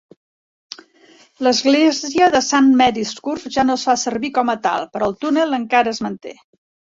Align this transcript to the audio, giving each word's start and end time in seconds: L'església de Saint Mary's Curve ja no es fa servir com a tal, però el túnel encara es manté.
L'església 1.47 2.29
de 2.35 2.41
Saint 2.45 2.71
Mary's 2.79 3.11
Curve 3.27 3.53
ja 3.59 3.67
no 3.71 3.77
es 3.81 3.85
fa 3.91 3.95
servir 4.05 4.33
com 4.39 4.51
a 4.55 4.57
tal, 4.65 4.89
però 4.97 5.11
el 5.11 5.15
túnel 5.27 5.55
encara 5.61 5.95
es 5.97 6.03
manté. 6.09 6.35